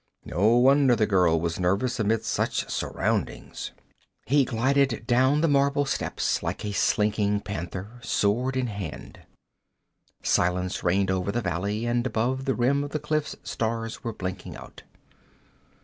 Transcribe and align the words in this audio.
No 0.25 0.55
wonder 0.55 0.95
the 0.95 1.05
girl 1.05 1.39
was 1.39 1.59
nervous 1.59 1.99
amid 1.99 2.25
such 2.25 2.67
surroundings. 2.71 3.69
He 4.25 4.45
glided 4.45 5.05
down 5.05 5.41
the 5.41 5.47
marble 5.47 5.85
steps 5.85 6.41
like 6.41 6.65
a 6.65 6.71
slinking 6.71 7.41
panther, 7.41 7.99
sword 8.01 8.57
in 8.57 8.65
hand. 8.65 9.19
Silence 10.23 10.83
reigned 10.83 11.11
over 11.11 11.31
the 11.31 11.39
valley, 11.41 11.85
and 11.85 12.07
above 12.07 12.45
the 12.45 12.55
rim 12.55 12.83
of 12.83 12.89
the 12.89 12.99
cliffs 12.99 13.35
stars 13.43 14.03
were 14.03 14.11
blinking 14.11 14.55
out. 14.55 14.81